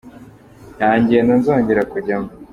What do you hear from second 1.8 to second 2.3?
kujyamo.